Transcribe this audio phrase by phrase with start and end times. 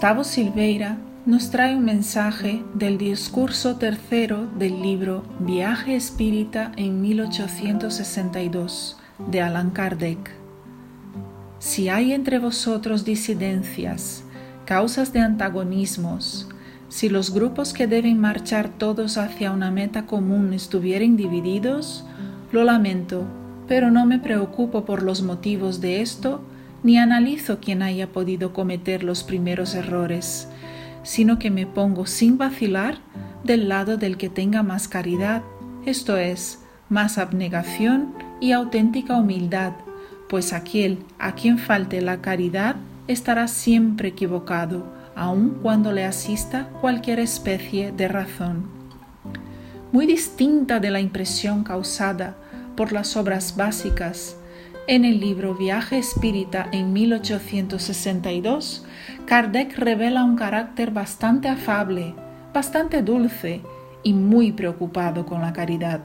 [0.00, 0.96] Gustavo Silveira
[1.26, 8.96] nos trae un mensaje del discurso tercero del libro Viaje Espírita en 1862
[9.30, 10.30] de Allan Kardec.
[11.58, 14.24] Si hay entre vosotros disidencias,
[14.64, 16.48] causas de antagonismos,
[16.88, 22.06] si los grupos que deben marchar todos hacia una meta común estuvieran divididos,
[22.52, 23.24] lo lamento,
[23.68, 26.40] pero no me preocupo por los motivos de esto,
[26.82, 30.48] ni analizo quién haya podido cometer los primeros errores,
[31.02, 32.98] sino que me pongo sin vacilar
[33.44, 35.42] del lado del que tenga más caridad,
[35.84, 39.72] esto es, más abnegación y auténtica humildad,
[40.28, 42.76] pues aquel a quien falte la caridad
[43.08, 48.68] estará siempre equivocado, aun cuando le asista cualquier especie de razón.
[49.92, 52.36] Muy distinta de la impresión causada
[52.76, 54.36] por las obras básicas
[54.90, 58.84] en el libro Viaje Espírita en 1862,
[59.24, 62.16] Kardec revela un carácter bastante afable,
[62.52, 63.60] bastante dulce
[64.02, 66.00] y muy preocupado con la caridad.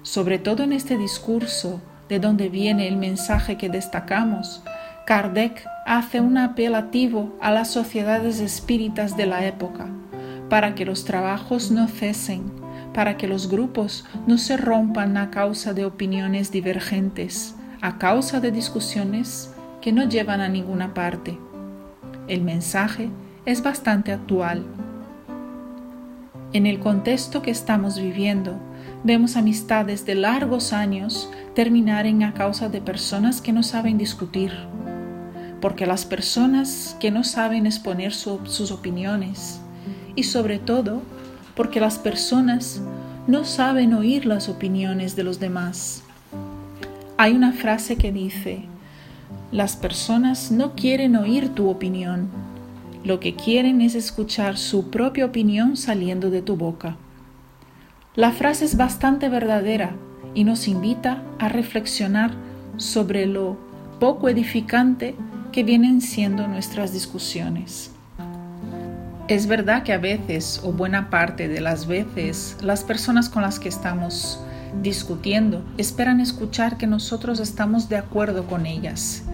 [0.00, 4.62] Sobre todo en este discurso, de donde viene el mensaje que destacamos,
[5.06, 9.90] Kardec hace un apelativo a las sociedades espíritas de la época,
[10.48, 12.50] para que los trabajos no cesen,
[12.94, 18.52] para que los grupos no se rompan a causa de opiniones divergentes, a causa de
[18.52, 21.38] discusiones que no llevan a ninguna parte.
[22.28, 23.08] El mensaje
[23.46, 24.64] es bastante actual.
[26.52, 28.58] En el contexto que estamos viviendo,
[29.02, 34.52] vemos amistades de largos años terminar en a causa de personas que no saben discutir,
[35.60, 39.60] porque las personas que no saben exponer sus opiniones
[40.14, 41.00] y sobre todo
[41.54, 42.82] porque las personas
[43.26, 46.02] no saben oír las opiniones de los demás.
[47.22, 48.62] Hay una frase que dice,
[49.52, 52.30] las personas no quieren oír tu opinión,
[53.04, 56.96] lo que quieren es escuchar su propia opinión saliendo de tu boca.
[58.14, 59.90] La frase es bastante verdadera
[60.34, 62.30] y nos invita a reflexionar
[62.78, 63.58] sobre lo
[64.00, 65.14] poco edificante
[65.52, 67.90] que vienen siendo nuestras discusiones.
[69.28, 73.60] Es verdad que a veces, o buena parte de las veces, las personas con las
[73.60, 74.40] que estamos
[74.82, 79.24] discutiendo, esperan escuchar que nosotros estamos de acuerdo con ellas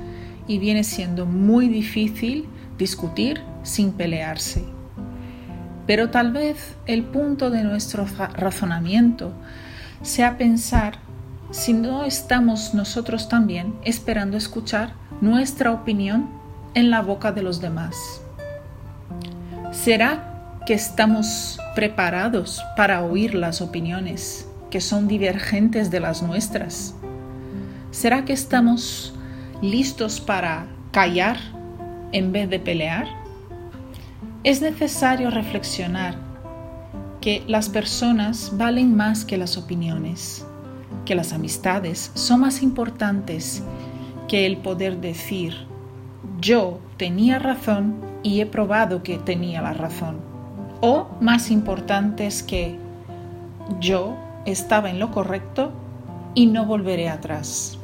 [0.47, 2.49] y viene siendo muy difícil
[2.79, 4.65] discutir sin pelearse.
[5.87, 9.33] Pero tal vez el punto de nuestro razonamiento
[10.03, 10.99] sea pensar
[11.51, 16.29] si no estamos nosotros también esperando escuchar nuestra opinión
[16.75, 18.21] en la boca de los demás.
[19.73, 26.95] ¿Será que estamos preparados para oír las opiniones que son divergentes de las nuestras?
[27.91, 29.15] ¿Será que estamos
[29.63, 31.39] listos para callar
[32.13, 33.07] en vez de pelear?
[34.45, 36.17] Es necesario reflexionar
[37.21, 40.45] que las personas valen más que las opiniones,
[41.05, 43.63] que las amistades son más importantes
[44.29, 45.67] que el poder decir
[46.41, 50.19] yo tenía razón y he probado que tenía la razón,
[50.81, 52.79] o más importantes que
[53.81, 55.73] yo estaba en lo correcto
[56.35, 57.79] y no volveré atrás.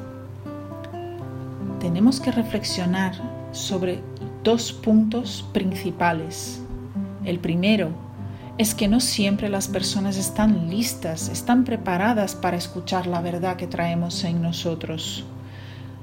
[1.79, 3.13] Tenemos que reflexionar
[3.51, 4.01] sobre
[4.43, 6.61] dos puntos principales.
[7.25, 7.89] El primero
[8.57, 13.67] es que no siempre las personas están listas, están preparadas para escuchar la verdad que
[13.67, 15.25] traemos en nosotros.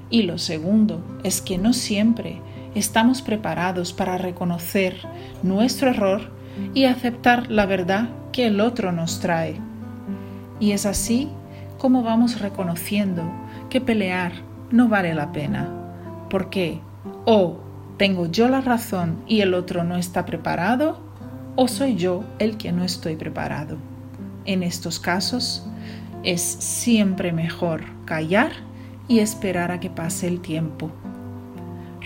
[0.09, 2.41] Y lo segundo es que no siempre
[2.75, 4.97] estamos preparados para reconocer
[5.41, 6.29] nuestro error
[6.73, 9.70] y aceptar la verdad que el otro nos trae.
[10.61, 11.27] Y es así
[11.77, 13.23] como vamos reconociendo
[13.69, 14.31] que pelear
[14.69, 15.67] no vale la pena,
[16.29, 16.79] porque
[17.25, 17.57] o
[17.97, 20.99] tengo yo la razón y el otro no está preparado,
[21.55, 23.77] o soy yo el que no estoy preparado.
[24.45, 25.65] En estos casos
[26.23, 28.51] es siempre mejor callar
[29.07, 30.91] y esperar a que pase el tiempo.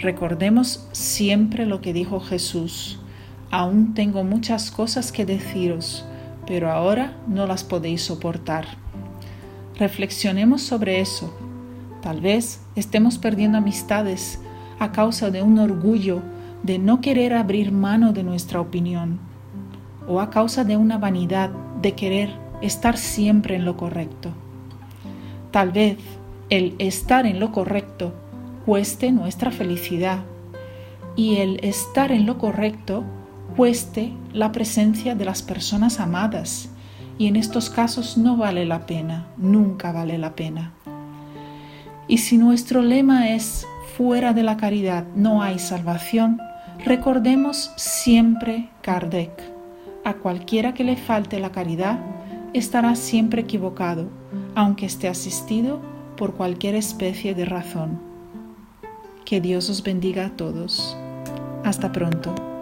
[0.01, 2.99] Recordemos siempre lo que dijo Jesús,
[3.51, 6.05] aún tengo muchas cosas que deciros,
[6.45, 8.65] pero ahora no las podéis soportar.
[9.77, 11.33] Reflexionemos sobre eso.
[12.01, 14.39] Tal vez estemos perdiendo amistades
[14.79, 16.21] a causa de un orgullo
[16.63, 19.19] de no querer abrir mano de nuestra opinión
[20.07, 21.49] o a causa de una vanidad
[21.81, 22.29] de querer
[22.61, 24.31] estar siempre en lo correcto.
[25.51, 25.97] Tal vez
[26.49, 28.13] el estar en lo correcto
[28.65, 30.19] cueste nuestra felicidad
[31.15, 33.03] y el estar en lo correcto
[33.55, 36.69] cueste la presencia de las personas amadas
[37.17, 40.73] y en estos casos no vale la pena, nunca vale la pena.
[42.07, 43.65] Y si nuestro lema es
[43.97, 46.39] fuera de la caridad no hay salvación,
[46.83, 49.31] recordemos siempre Kardec.
[50.03, 51.99] A cualquiera que le falte la caridad
[52.53, 54.09] estará siempre equivocado,
[54.53, 55.79] aunque esté asistido
[56.17, 57.99] por cualquier especie de razón.
[59.23, 60.95] Que Dios os bendiga a todos.
[61.63, 62.54] Hasta pronto.